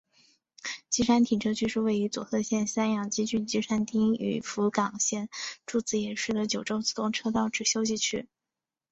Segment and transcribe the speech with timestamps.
[0.89, 5.29] 基山停车区是位于佐贺县三养基郡基山町与福冈县
[5.67, 8.27] 筑紫野市的九州自动车道之休息区。